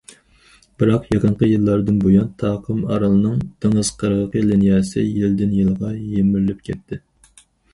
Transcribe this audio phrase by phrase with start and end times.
[0.83, 7.01] بىراق يېقىنقى يىللاردىن بۇيان، تاقىم ئارالنىڭ دېڭىز قىرغىقى لىنىيەسى يىلدىن- يىلغا يىمىرىلىپ كەتتى.